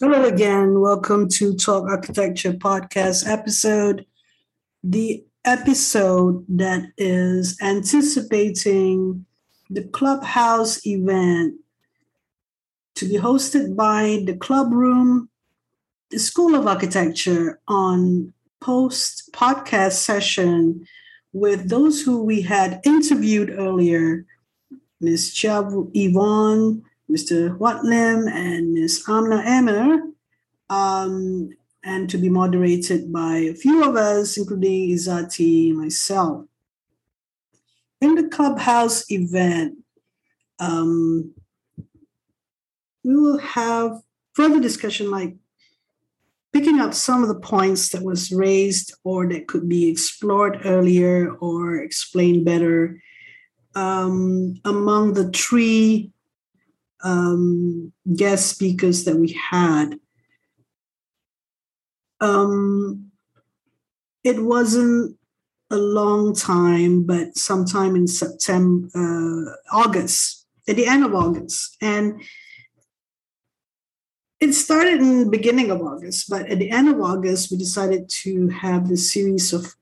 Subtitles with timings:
[0.00, 0.80] Hello again.
[0.80, 4.04] Welcome to Talk Architecture podcast episode.
[4.82, 9.24] The episode that is anticipating
[9.70, 11.54] the Clubhouse event
[12.96, 15.28] to be hosted by the Club Room,
[16.10, 20.84] the School of Architecture on post podcast session
[21.32, 24.26] with those who we had interviewed earlier,
[25.00, 25.32] Ms.
[25.32, 25.62] Chia
[25.94, 27.56] Yvonne, Mr.
[27.58, 29.04] Huat Lim, and Ms.
[29.08, 29.98] Amna Emmer,
[30.70, 31.50] um,
[31.84, 36.46] and to be moderated by a few of us, including Izati, myself.
[38.00, 39.78] In the clubhouse event,
[40.58, 41.34] um,
[43.04, 44.00] we will have
[44.32, 45.36] further discussion like
[46.52, 51.32] picking up some of the points that was raised or that could be explored earlier
[51.40, 53.02] or explained better
[53.74, 56.12] um, among the three
[57.04, 59.98] um, guest speakers that we had.
[62.20, 63.12] Um,
[64.24, 65.16] it wasn't
[65.70, 71.76] a long time, but sometime in September, uh, August, at the end of August.
[71.82, 72.22] And
[74.40, 78.08] it started in the beginning of August, but at the end of August, we decided
[78.08, 79.74] to have this series of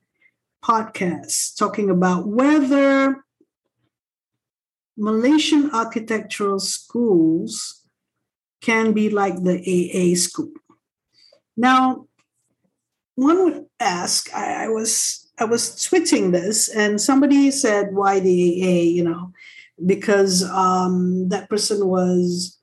[0.64, 3.24] podcasts talking about whether
[4.96, 7.82] Malaysian architectural schools
[8.60, 10.52] can be like the AA school.
[11.56, 12.06] Now,
[13.14, 18.62] one would ask, I, I was I was tweeting this, and somebody said, "Why the
[18.62, 19.32] AA?" You know,
[19.84, 22.58] because um, that person was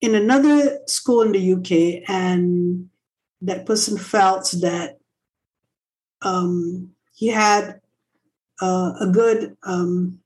[0.00, 2.88] in another school in the UK, and
[3.42, 4.98] that person felt that
[6.22, 7.80] um, he had
[8.60, 10.18] uh, a good um,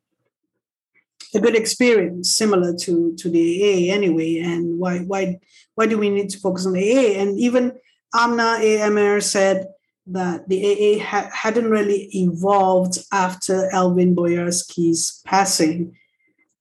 [1.34, 4.38] a good experience similar to to the AA anyway.
[4.38, 5.41] And why why
[5.74, 7.20] why do we need to focus on the AA?
[7.20, 7.72] And even
[8.14, 9.69] Amna AMR said
[10.06, 15.96] that the AA ha- hadn't really evolved after Alvin Boyarsky's passing.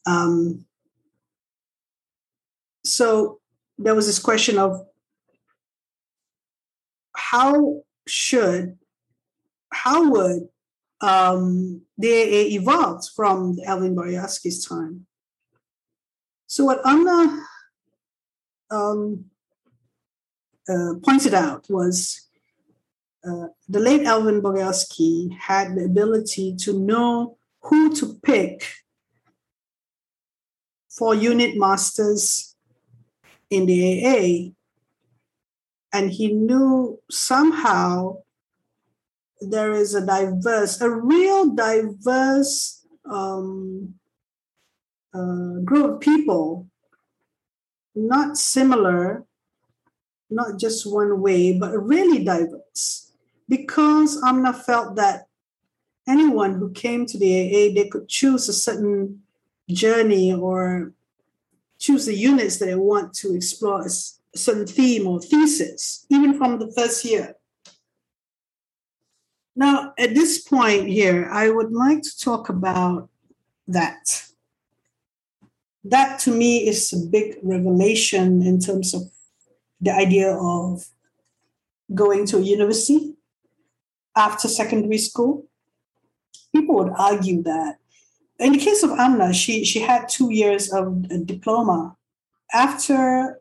[0.06, 0.66] Um,
[2.86, 3.40] so
[3.78, 4.86] there was this question of
[7.16, 8.78] how should
[9.72, 10.50] how would
[11.02, 15.08] um, the AA evolved from Alvin Boyarsky's time.
[16.48, 17.44] So what Amna
[18.70, 19.26] um,
[20.70, 22.28] uh, pointed out was
[23.28, 28.68] uh, the late Alvin Boyarsky had the ability to know who to pick
[30.90, 32.56] for unit masters
[33.50, 34.54] in the AA.
[35.94, 38.18] And he knew somehow
[39.42, 43.96] there is a diverse, a real diverse um,
[45.14, 46.68] uh, group of people,
[47.96, 49.26] not similar,
[50.30, 53.12] not just one way, but really diverse.
[53.50, 55.26] Because Amna felt that
[56.08, 59.24] anyone who came to the AA, they could choose a certain
[59.70, 60.94] journey or
[61.80, 63.90] choose the units that they want to explore a
[64.38, 67.36] certain theme or thesis, even from the first year.
[69.56, 73.10] Now, at this point here, I would like to talk about
[73.68, 74.24] that.
[75.84, 79.12] That to me is a big revelation in terms of
[79.82, 80.86] the idea of
[81.94, 83.16] going to a university
[84.16, 85.48] after secondary school.
[86.56, 87.78] People would argue that.
[88.40, 91.96] In the case of Amna, she, she had two years of a diploma.
[92.54, 93.40] After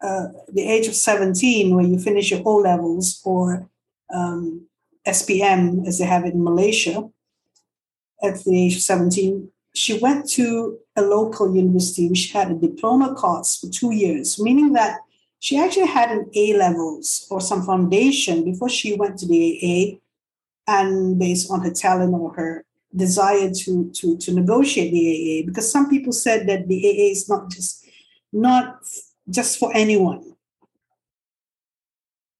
[0.00, 3.68] uh, the age of 17, when you finish your O levels or
[4.12, 4.67] um,
[5.08, 7.08] SPM, as they have it in Malaysia,
[8.22, 13.14] at the age of 17, she went to a local university which had a diploma
[13.14, 14.98] course for two years, meaning that
[15.38, 19.98] she actually had an A levels or some foundation before she went to the AA.
[20.70, 22.64] And based on her talent or her
[22.94, 25.06] desire to, to, to negotiate the
[25.40, 27.86] AA, because some people said that the AA is not just
[28.32, 28.80] not
[29.30, 30.34] just for anyone.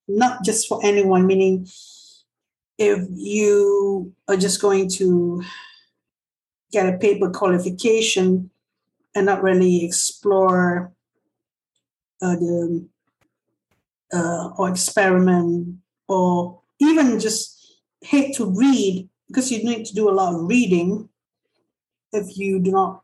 [0.06, 1.66] Not just for anyone, meaning
[2.78, 5.42] if you are just going to
[6.70, 8.50] get a paper qualification
[9.14, 10.92] and not really explore
[12.22, 12.86] uh, the
[14.12, 15.76] uh, or experiment
[16.06, 21.08] or even just hate to read because you need to do a lot of reading.
[22.12, 23.02] If you do not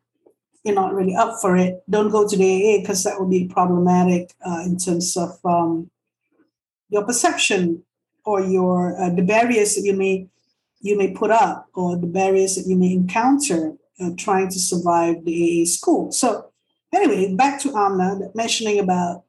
[0.64, 3.46] you're not really up for it don't go to the aa because that will be
[3.46, 5.90] problematic uh, in terms of um,
[6.88, 7.84] your perception
[8.24, 10.28] or your uh, the barriers that you may
[10.80, 15.24] you may put up or the barriers that you may encounter uh, trying to survive
[15.24, 16.12] the AA school.
[16.12, 16.50] So
[16.92, 19.24] anyway, back to Amna mentioning about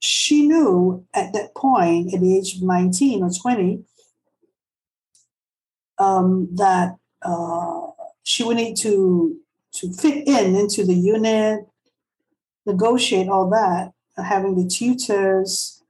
[0.00, 3.84] she knew at that point, at the age of 19 or 20,
[5.98, 7.86] um, that uh,
[8.22, 9.38] she would need to
[9.74, 11.66] to fit in into the unit,
[12.64, 15.82] negotiate all that, having the tutors,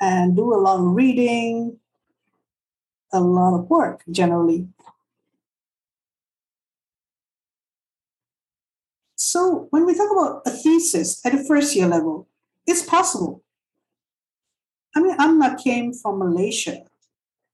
[0.00, 1.78] and do a lot of reading,
[3.12, 4.66] a lot of work generally.
[9.16, 12.26] So when we talk about a thesis at a first year level,
[12.66, 13.42] it's possible.
[14.96, 16.82] I mean, Amna came from Malaysia.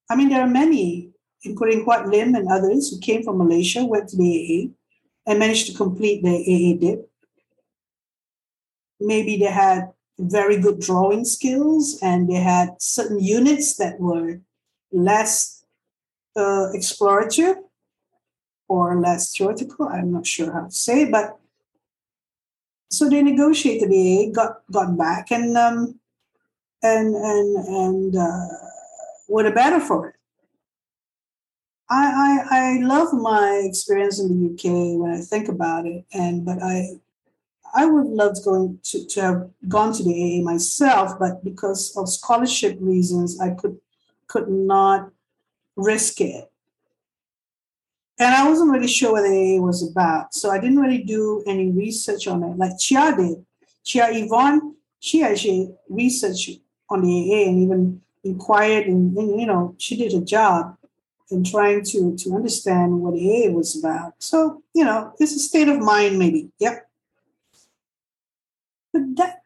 [0.08, 1.10] I mean, there are many,
[1.42, 5.66] including Huat Lim and others, who came from Malaysia, went to the AA, and managed
[5.66, 7.10] to complete the AA dip.
[9.00, 14.40] Maybe they had very good drawing skills and they had certain units that were
[14.92, 15.64] less
[16.36, 17.56] uh, explorative
[18.68, 19.88] or less theoretical.
[19.88, 21.38] I'm not sure how to say, but
[22.90, 25.98] so they negotiated the AA, got got back, and um,
[26.82, 28.46] and and and uh,
[29.28, 30.14] were the better for it.
[31.88, 36.44] I, I I love my experience in the UK when I think about it, and
[36.44, 37.00] but I
[37.76, 42.08] I would love going to, to have gone to the AA myself, but because of
[42.08, 43.78] scholarship reasons, I could
[44.28, 45.11] could not
[45.76, 46.50] risk it.
[48.19, 50.34] And I wasn't really sure what AA was about.
[50.34, 52.56] So I didn't really do any research on it.
[52.56, 53.44] Like Chia did.
[53.84, 59.75] Chia Yvonne, she actually researched on the AA and even inquired and, and you know,
[59.78, 60.76] she did a job
[61.31, 64.14] in trying to to understand what AA was about.
[64.19, 66.50] So, you know, it's a state of mind maybe.
[66.58, 66.86] Yep.
[68.96, 69.43] But that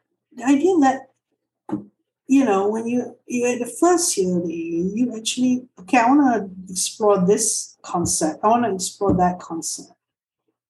[0.47, 1.07] idea that
[2.27, 5.97] you know, when you you're at the first year, you actually okay.
[5.97, 6.21] I want
[6.67, 8.39] to explore this concept.
[8.41, 9.91] I want to explore that concept.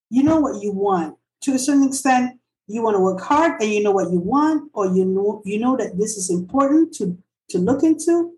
[0.10, 2.40] You know what you want to a certain extent.
[2.66, 5.60] You want to work hard, and you know what you want, or you know you
[5.60, 7.16] know that this is important to
[7.50, 8.34] to look into.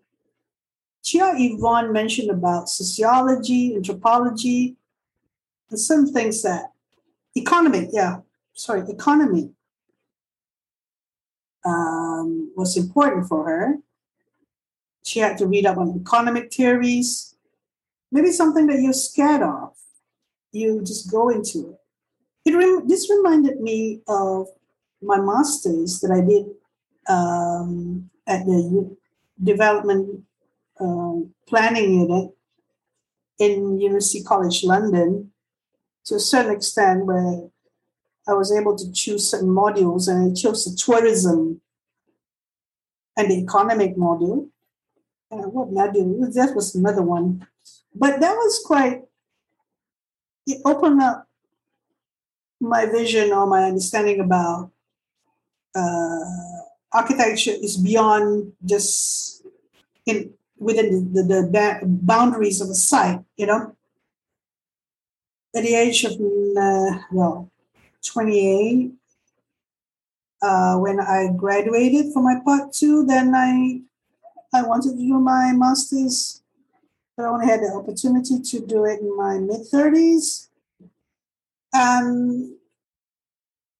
[1.01, 4.75] Chia Yvonne mentioned about sociology, anthropology,
[5.69, 6.74] and some things that
[7.36, 7.88] economy.
[7.94, 8.19] Yeah,
[8.54, 9.54] sorry, economy
[11.65, 13.77] um, was important for her.
[15.04, 17.36] She had to read up on economic theories,
[18.12, 19.74] maybe something that you're scared of.
[20.51, 21.71] You just go into
[22.45, 22.50] it.
[22.51, 24.48] it rem- this reminded me of
[25.01, 26.45] my master's that I did
[27.10, 28.95] um, at the
[29.44, 30.24] development
[30.80, 32.31] um, planning unit
[33.39, 35.31] in University College London
[36.06, 37.50] to a certain extent where
[38.28, 41.62] I was able to choose certain modules, and I chose the tourism
[43.18, 44.50] and the economic module.
[45.31, 46.34] Uh, what module?
[46.34, 47.46] That was another one.
[47.94, 49.02] But that was quite,
[50.48, 51.28] it opened up
[52.60, 54.72] my vision or my understanding about
[55.75, 56.20] uh,
[56.92, 59.46] architecture is beyond just
[60.06, 63.75] in within the, the, the, boundaries of a site, you know.
[65.56, 67.52] At the age of, uh, well,
[68.04, 68.92] 28.
[70.42, 73.82] Uh, when I graduated from my part two, then I
[74.54, 76.44] I wanted to do my master's,
[77.18, 80.50] but I only had the opportunity to do it in my mid 30s.
[81.74, 82.54] And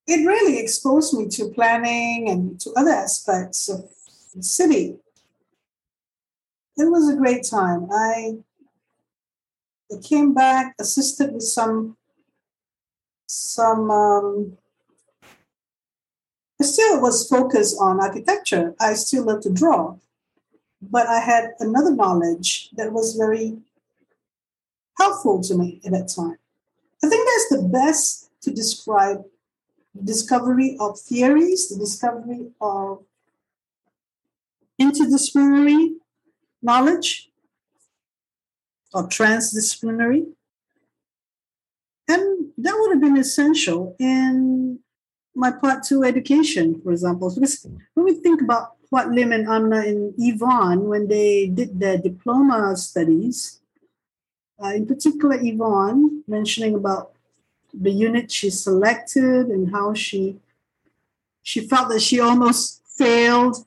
[0.06, 3.88] it really exposed me to planning and to other aspects of
[4.34, 4.96] the city.
[6.76, 7.88] It was a great time.
[7.92, 8.38] I
[10.02, 11.96] came back, assisted with some
[13.26, 14.58] some um,
[16.60, 18.74] I still was focused on architecture.
[18.80, 19.96] I still love to draw,
[20.80, 23.58] but I had another knowledge that was very
[24.98, 26.38] helpful to me at that time.
[27.02, 29.24] I think that's the best to describe
[30.02, 33.04] discovery of theories, the discovery of
[34.80, 35.96] interdisciplinary
[36.62, 37.30] knowledge
[38.92, 40.26] or transdisciplinary
[42.08, 44.78] and that would have been essential in
[45.34, 47.32] my part two education, for example.
[47.34, 51.98] Because when we think about Huat Lim and Amna and Yvonne, when they did their
[51.98, 53.60] diploma studies,
[54.62, 57.12] uh, in particular, Yvonne mentioning about
[57.72, 60.38] the unit she selected and how she
[61.42, 63.66] she felt that she almost failed.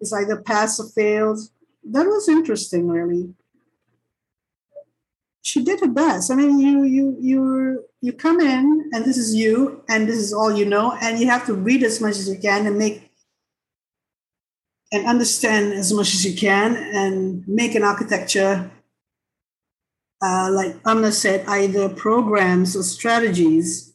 [0.00, 1.40] It's either pass or failed.
[1.84, 3.34] That was interesting, really
[5.46, 6.32] she did her best.
[6.32, 10.32] I mean, you you you you come in and this is you and this is
[10.32, 13.12] all you know, and you have to read as much as you can and make
[14.90, 18.68] and understand as much as you can and make an architecture.
[20.20, 23.94] Uh, like Amna said, either programs or strategies.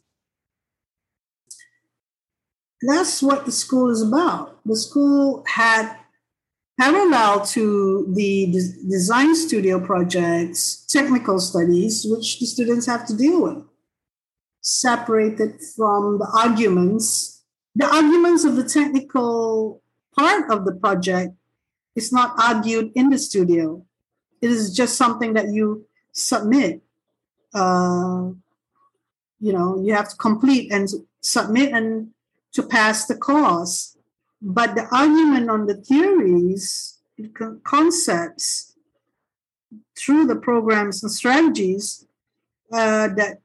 [2.81, 4.59] that's what the school is about.
[4.65, 5.97] The school had
[6.79, 13.43] parallel to the de- design studio projects, technical studies, which the students have to deal
[13.43, 13.63] with,
[14.61, 17.43] separated from the arguments.
[17.75, 19.81] The arguments of the technical
[20.17, 21.33] part of the project
[21.95, 23.85] is not argued in the studio.
[24.41, 26.81] It is just something that you submit.
[27.53, 28.31] Uh,
[29.39, 30.87] you know, you have to complete and
[31.21, 32.09] submit and
[32.53, 33.97] to pass the course.
[34.41, 36.97] But the argument on the theories,
[37.63, 38.75] concepts,
[39.97, 42.07] through the programs and strategies
[42.71, 43.39] uh, that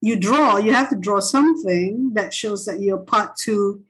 [0.00, 3.84] you draw, you have to draw something that shows that you're part two,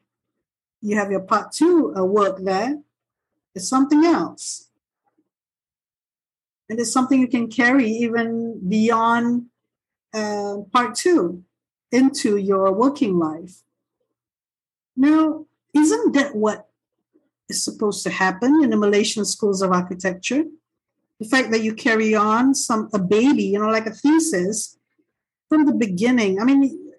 [0.82, 2.78] you have your part two uh, work there.
[3.54, 4.68] It's something else.
[6.68, 9.47] And it's something you can carry even beyond
[10.12, 11.42] uh, part two
[11.90, 13.62] into your working life.
[14.94, 16.68] Now, isn't that what
[17.48, 20.44] is supposed to happen in the Malaysian schools of architecture?
[21.20, 24.78] The fact that you carry on some a baby, you know, like a thesis
[25.48, 26.40] from the beginning.
[26.40, 26.92] I mean,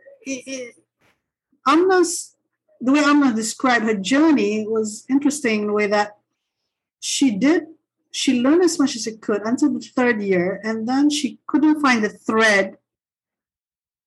[1.67, 2.35] Amna's
[2.81, 5.67] the way Amna described her journey was interesting.
[5.67, 6.17] The way that
[6.99, 7.67] she did,
[8.11, 11.81] she learned as much as she could until the third year, and then she couldn't
[11.81, 12.77] find the thread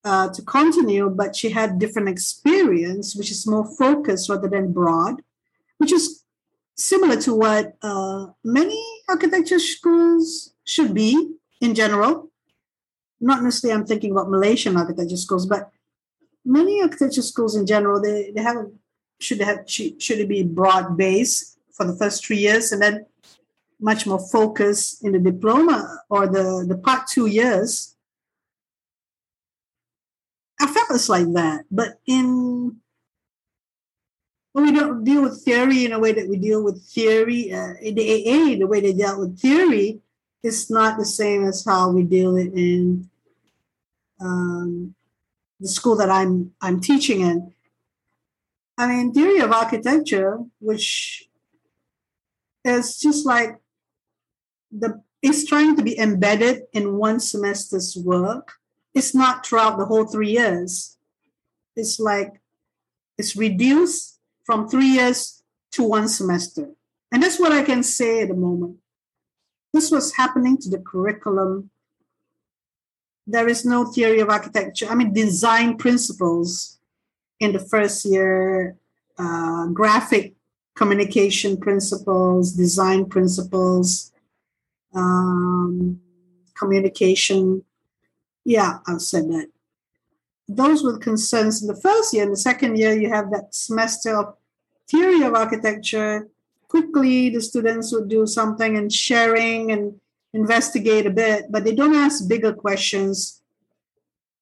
[0.04, 5.22] uh, to continue, but she had different experience, which is more focused rather than broad,
[5.78, 6.24] which is
[6.76, 12.30] similar to what uh, many architecture schools should be in general.
[13.20, 15.70] Not necessarily, I'm thinking about Malaysian architecture schools, but
[16.44, 18.66] many architecture schools in general, they, they have
[19.20, 23.06] should have should, it be broad base for the first three years and then
[23.80, 27.91] much more focus in the diploma or the, the part two years
[30.62, 32.76] I felt it's like that, but in
[34.52, 37.74] when we don't deal with theory in a way that we deal with theory uh,
[37.82, 40.00] in the AA, the way they dealt with theory
[40.44, 43.10] is not the same as how we deal it in
[44.20, 44.94] um,
[45.58, 47.52] the school that I'm I'm teaching in.
[48.78, 51.28] I mean, theory of architecture, which
[52.64, 53.58] is just like
[54.70, 58.52] the it's trying to be embedded in one semester's work
[58.94, 60.96] it's not throughout the whole three years.
[61.76, 62.40] It's like
[63.18, 66.70] it's reduced from three years to one semester.
[67.10, 68.78] And that's what I can say at the moment.
[69.72, 71.70] This was happening to the curriculum.
[73.26, 74.86] There is no theory of architecture.
[74.88, 76.78] I mean, design principles
[77.40, 78.76] in the first year,
[79.18, 80.34] uh, graphic
[80.74, 84.12] communication principles, design principles,
[84.94, 86.00] um,
[86.54, 87.64] communication
[88.44, 89.48] yeah, I'll said that.
[90.48, 92.24] Those were concerns in the first year.
[92.24, 94.34] In the second year, you have that semester of
[94.88, 96.28] theory of architecture.
[96.68, 100.00] Quickly, the students would do something and sharing and
[100.32, 103.42] investigate a bit, but they don't ask bigger questions.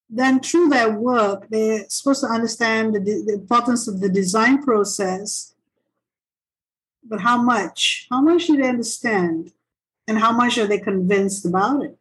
[0.09, 5.55] Then, through their work, they're supposed to understand the, the importance of the design process.
[7.05, 8.07] But how much?
[8.11, 9.53] How much do they understand?
[10.09, 12.00] And how much are they convinced about it?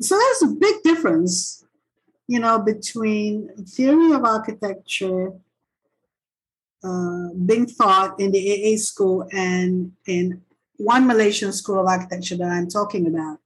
[0.00, 1.64] So there's a big difference,
[2.26, 5.32] you know, between theory of architecture
[6.82, 10.42] uh, being taught in the AA school and in
[10.76, 13.38] one Malaysian school of architecture that I'm talking about.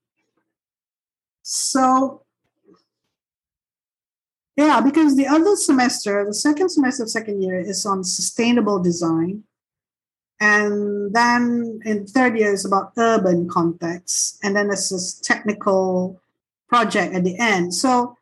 [1.43, 2.23] So,
[4.57, 9.45] yeah, because the other semester, the second semester of second year is on sustainable design.
[10.41, 14.39] And then in third year is about urban context.
[14.43, 16.21] And then this technical
[16.69, 17.75] project at the end.
[17.75, 18.17] So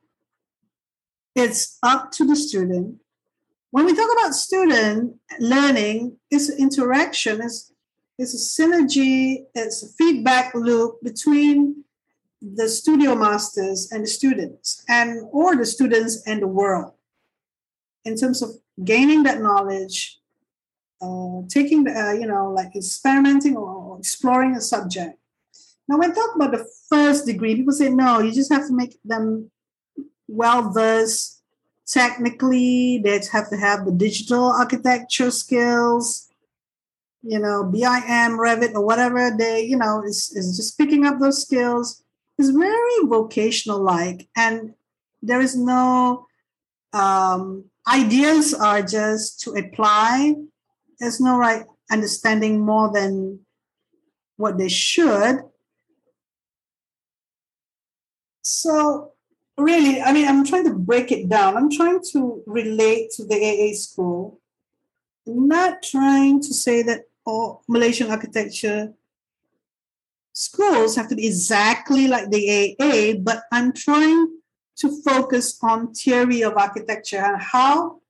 [1.34, 2.96] it's up to the student.
[3.70, 7.72] When we talk about student learning, it's interaction, it's,
[8.18, 11.84] it's a synergy, it's a feedback loop between
[12.40, 16.92] the studio masters and the students, and or the students and the world
[18.04, 18.50] in terms of
[18.84, 20.20] gaining that knowledge,
[21.02, 25.18] uh, taking the, uh, you know, like experimenting or exploring a subject.
[25.88, 28.98] Now, when talk about the first degree, people say, no, you just have to make
[29.04, 29.50] them
[30.26, 31.42] well versed
[31.86, 32.98] technically.
[32.98, 36.28] They have to have the digital architecture skills,
[37.22, 41.42] you know, BIM, Revit, or whatever they, you know, is, is just picking up those
[41.42, 42.02] skills.
[42.38, 44.74] It's very vocational like, and
[45.22, 46.26] there is no
[46.92, 50.34] um, ideas are just to apply.
[50.98, 53.40] There's no right understanding more than
[54.36, 55.40] what they should
[58.46, 59.12] so
[59.58, 61.56] really, I mean, I'm trying to break it down.
[61.56, 64.40] I'm trying to relate to the AA school,
[65.26, 68.92] I'm not trying to say that all Malaysian architecture
[70.32, 74.28] schools have to be exactly like the AA, but I'm trying
[74.76, 78.00] to focus on theory of architecture and how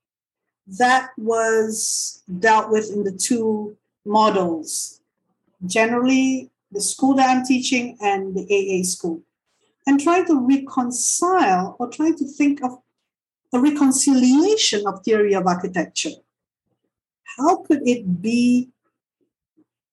[0.66, 5.00] that was dealt with in the two models.
[5.64, 9.22] Generally, the school that I'm teaching and the AA school.
[9.86, 12.80] And trying to reconcile or trying to think of
[13.52, 16.10] a reconciliation of theory of architecture.
[17.36, 18.70] How could it be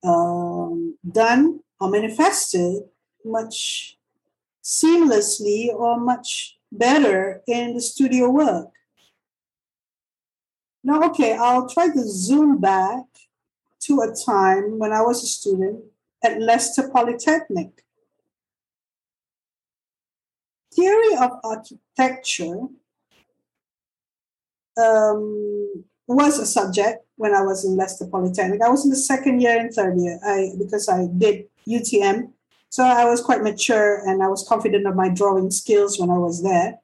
[0.04, 2.84] um, done or manifested
[3.24, 3.98] much
[4.64, 8.70] seamlessly or much better in the studio work.
[10.84, 13.06] Now, okay, I'll try to zoom back
[13.82, 15.84] to a time when I was a student
[16.24, 17.84] at Leicester Polytechnic.
[20.76, 22.68] Theory of architecture
[24.78, 28.62] um, was a subject when I was in Leicester Polytechnic.
[28.62, 32.32] I was in the second year and third year I, because I did UTM.
[32.70, 36.18] So I was quite mature and I was confident of my drawing skills when I
[36.18, 36.80] was there.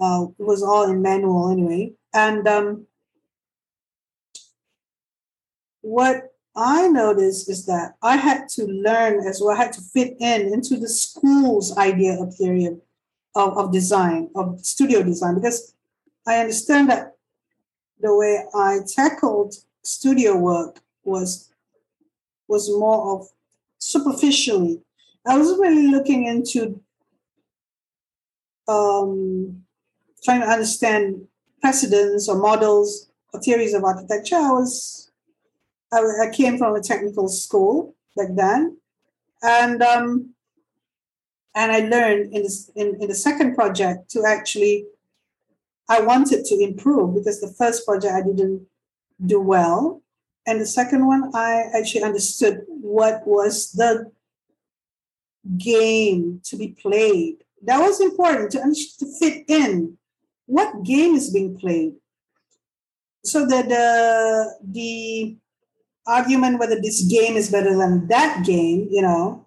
[0.00, 1.92] Uh, it was all in manual anyway.
[2.14, 2.86] And um,
[5.82, 10.16] what I noticed is that I had to learn as well, I had to fit
[10.20, 12.80] in into the school's idea of theory of,
[13.34, 15.74] of, of design, of studio design, because
[16.26, 17.16] I understand that
[18.00, 21.50] the way I tackled studio work was
[22.48, 23.28] was more of
[23.78, 24.82] superficially.
[25.26, 26.80] I was really looking into
[28.66, 29.62] um,
[30.24, 31.26] trying to understand
[31.60, 34.36] precedents or models or theories of architecture.
[34.36, 35.10] I was
[35.92, 38.78] I, I came from a technical school back then,
[39.42, 40.34] and um,
[41.54, 44.86] and I learned in this in, in the second project to actually
[45.88, 48.66] I wanted to improve because the first project I didn't
[49.24, 50.02] do well.
[50.46, 54.10] And the second one, I actually understood what was the
[55.58, 57.38] game to be played.
[57.62, 58.58] That was important to,
[58.98, 59.98] to fit in.
[60.46, 61.94] What game is being played?
[63.24, 65.36] So that the, the
[66.06, 69.46] argument whether this game is better than that game, you know,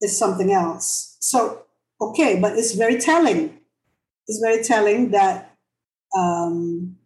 [0.00, 1.16] is something else.
[1.20, 1.62] So,
[2.00, 3.58] okay, but it's very telling.
[4.26, 5.56] It's very telling that
[6.16, 6.96] um,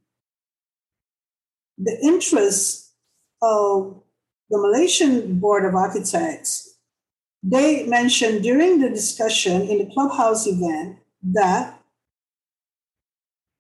[1.77, 2.93] the interests
[3.43, 4.03] of
[4.51, 6.77] the Malaysian Board of Architects,
[7.43, 11.79] they mentioned during the discussion in the clubhouse event that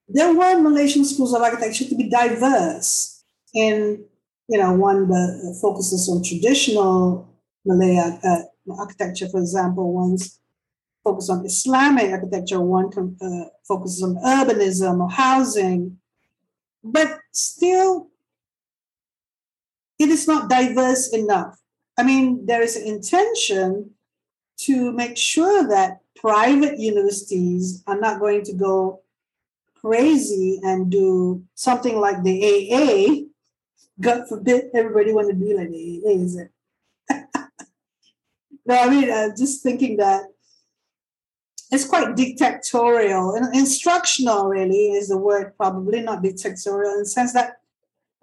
[0.09, 3.23] there were Malaysian schools of architecture to be diverse
[3.55, 4.05] in,
[4.49, 7.29] you know, one that focuses on traditional
[7.67, 8.39] Malay uh,
[8.77, 10.41] architecture, for example, one's
[11.05, 12.91] focus on Islamic architecture, one
[13.23, 15.99] uh, focuses on urbanism or housing,
[16.83, 18.09] but still,
[19.99, 21.59] it is not diverse enough.
[21.97, 23.91] I mean, there is an intention
[24.59, 29.03] to make sure that private universities are not going to go
[29.81, 33.25] crazy and do something like the AA.
[34.01, 36.51] God forbid everybody want to be like the AA, is it?
[38.69, 40.27] No, I mean, uh, just thinking that
[41.71, 47.33] it's quite dictatorial and instructional really is the word probably not dictatorial in the sense
[47.33, 47.61] that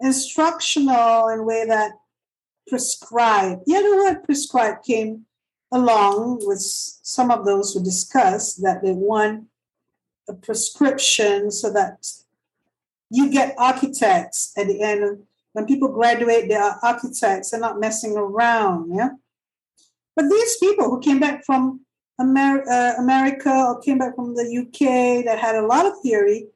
[0.00, 1.92] instructional in a way that
[2.68, 5.24] prescribed yeah the word prescribed came
[5.72, 9.44] along with some of those who discussed that they want
[10.28, 12.04] a prescription so that
[13.10, 18.16] you get architects at the end when people graduate they are architects they're not messing
[18.16, 19.10] around yeah
[20.16, 21.80] but these people who came back from
[22.18, 26.48] Amer- uh, America or came back from the UK that had a lot of theory,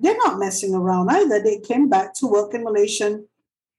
[0.00, 1.40] they're not messing around either.
[1.40, 3.28] They came back to work in Malaysian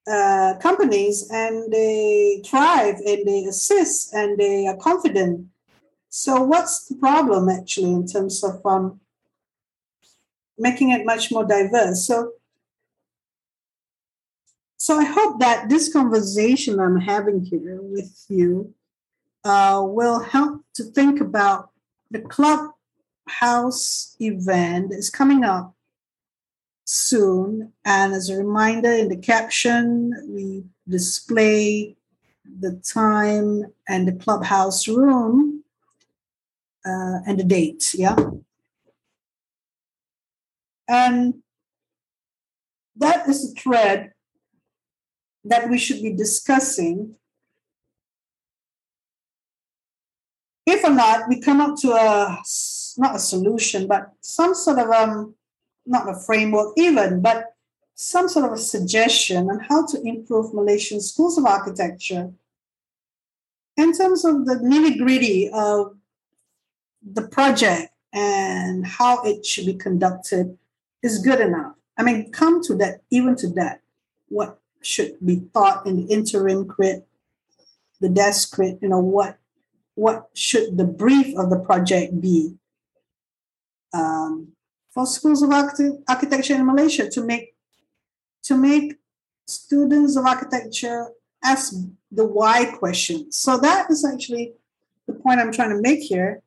[0.10, 5.48] uh, companies and they thrive and they assist and they are confident.
[6.10, 9.02] So, what's the problem actually in terms of um,
[10.58, 12.08] making it much more diverse?
[12.08, 12.32] So,
[14.78, 18.74] so I hope that this conversation I'm having here with you
[19.46, 21.70] uh, will help to think about
[22.10, 25.76] the clubhouse event is coming up
[26.84, 27.72] soon.
[27.86, 31.96] And as a reminder, in the caption, we display
[32.60, 35.64] the time and the clubhouse room
[36.84, 37.94] uh, and the date.
[37.94, 38.16] Yeah.
[40.88, 41.36] And
[42.96, 44.14] that is the thread
[45.44, 47.16] that we should be discussing
[50.66, 52.42] if or not, we come up to a
[52.98, 55.36] not a solution, but some sort of um,
[55.86, 57.54] not a framework even, but
[57.96, 62.32] some sort of a suggestion on how to improve Malaysian schools of architecture
[63.78, 65.96] in terms of the nitty gritty of
[67.04, 70.58] the project and how it should be conducted
[71.04, 71.74] is good enough.
[71.98, 73.82] I mean, come to that, even to that,
[74.30, 77.06] what should be thought in the interim crit,
[78.02, 79.38] the desk crit, you know, what
[79.96, 82.56] what should the brief of the project be
[83.94, 84.50] um,
[84.94, 87.56] for schools of architecture in Malaysia to make
[88.44, 88.96] to make
[89.48, 91.08] students of architecture
[91.44, 91.74] ask
[92.12, 93.32] the why question.
[93.32, 94.54] So that is actually
[95.08, 96.42] the point I'm trying to make here.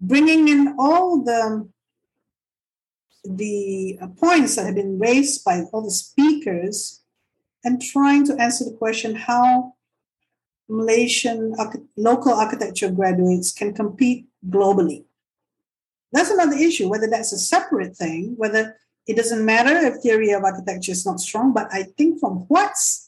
[0.00, 1.68] Bringing in all the
[3.24, 7.02] the points that have been raised by all the speakers
[7.64, 9.74] and trying to answer the question how
[10.68, 11.54] Malaysian
[11.96, 15.04] local architecture graduates can compete globally.
[16.12, 18.76] That's another issue, whether that's a separate thing, whether
[19.06, 23.06] it doesn't matter if theory of architecture is not strong, but I think from what's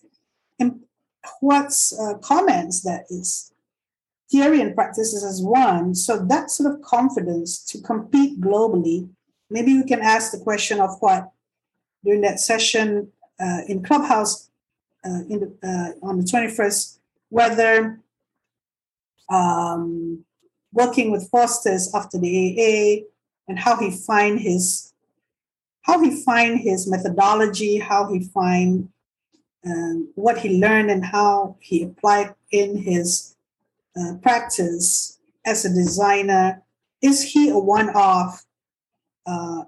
[1.41, 3.53] what's uh, comments that is
[4.31, 9.09] theory and practices as one, so that sort of confidence to compete globally,
[9.51, 11.31] maybe we can ask the question of what
[12.05, 14.51] during that session uh, in Clubhouse
[15.05, 17.00] uh, in the, uh, on the 21st
[17.31, 18.01] whether
[19.31, 20.25] um,
[20.73, 23.07] working with Foster's after the AA
[23.49, 24.93] and how he find his
[25.83, 28.91] how he find his methodology, how he find
[29.65, 33.35] um, what he learned and how he applied in his
[33.99, 36.63] uh, practice as a designer.
[37.03, 38.45] Is he a one-off?
[39.27, 39.65] Uh,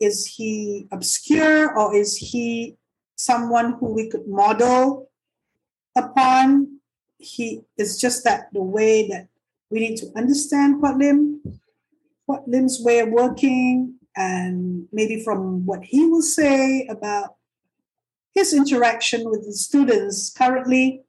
[0.00, 2.76] is he obscure or is he
[3.16, 5.09] someone who we could model
[5.96, 6.80] upon.
[7.18, 9.28] He is just that the way that
[9.70, 11.60] we need to understand Huat Lim,
[12.28, 17.36] Huat Lim's way of working, and maybe from what he will say about
[18.34, 21.02] his interaction with the students currently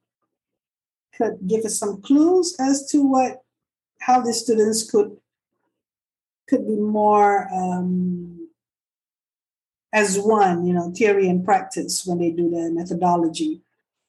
[1.16, 3.42] could give us some clues as to what
[4.00, 5.16] how the students could
[6.48, 8.48] could be more um,
[9.92, 13.60] as one, you know, theory and practice when they do the methodology.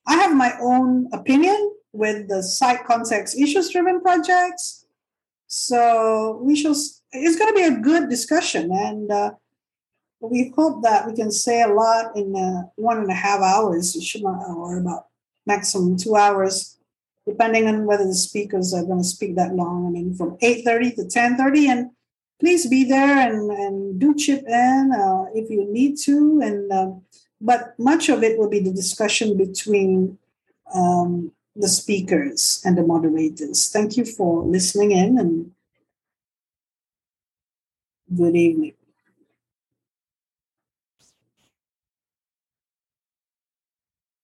[0.06, 4.86] I have my own opinion with the site context issues driven projects.
[5.48, 8.72] So we shall, it's going to be a good discussion.
[8.72, 9.32] And uh,
[10.20, 13.96] we hope that we can say a lot in uh, one and a half hours,
[13.96, 15.08] it should not, or about
[15.46, 16.78] maximum two hours,
[17.28, 19.86] depending on whether the speakers are going to speak that long.
[19.86, 21.68] I mean, from 8.30 to 10.30.
[21.68, 21.92] And
[22.40, 26.42] please be there and, and do chip in uh, if you need to.
[26.44, 27.02] And um,
[27.44, 30.18] but much of it will be the discussion between
[30.74, 33.70] um, the speakers and the moderators.
[33.70, 35.52] Thank you for listening in and
[38.16, 38.74] good evening.